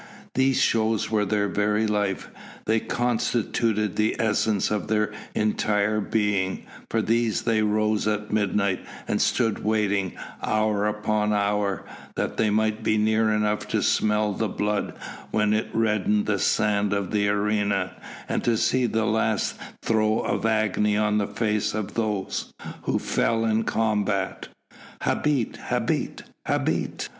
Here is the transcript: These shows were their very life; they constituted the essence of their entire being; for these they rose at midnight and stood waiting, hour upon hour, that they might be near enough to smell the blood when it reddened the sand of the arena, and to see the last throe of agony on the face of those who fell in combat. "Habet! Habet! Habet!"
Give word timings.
These 0.33 0.59
shows 0.59 1.11
were 1.11 1.25
their 1.25 1.47
very 1.47 1.85
life; 1.85 2.31
they 2.65 2.79
constituted 2.79 3.95
the 3.97 4.15
essence 4.17 4.71
of 4.71 4.87
their 4.87 5.11
entire 5.35 6.01
being; 6.01 6.63
for 6.89 7.03
these 7.03 7.43
they 7.43 7.61
rose 7.61 8.07
at 8.07 8.33
midnight 8.33 8.79
and 9.07 9.21
stood 9.21 9.63
waiting, 9.63 10.13
hour 10.41 10.87
upon 10.87 11.33
hour, 11.33 11.85
that 12.15 12.37
they 12.37 12.49
might 12.49 12.81
be 12.81 12.97
near 12.97 13.31
enough 13.31 13.67
to 13.67 13.83
smell 13.83 14.33
the 14.33 14.47
blood 14.49 14.95
when 15.29 15.53
it 15.53 15.67
reddened 15.71 16.25
the 16.25 16.39
sand 16.39 16.93
of 16.93 17.11
the 17.11 17.29
arena, 17.29 17.91
and 18.27 18.43
to 18.43 18.57
see 18.57 18.87
the 18.87 19.05
last 19.05 19.55
throe 19.83 20.21
of 20.21 20.47
agony 20.47 20.97
on 20.97 21.19
the 21.19 21.27
face 21.27 21.75
of 21.75 21.93
those 21.93 22.51
who 22.85 22.97
fell 22.97 23.45
in 23.45 23.63
combat. 23.65 24.47
"Habet! 25.03 25.57
Habet! 25.65 26.23
Habet!" 26.47 27.09